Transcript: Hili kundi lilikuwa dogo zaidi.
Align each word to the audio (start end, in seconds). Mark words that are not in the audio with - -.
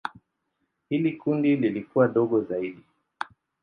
Hili 0.89 1.11
kundi 1.13 1.55
lilikuwa 1.55 2.07
dogo 2.07 2.41
zaidi. 2.41 2.83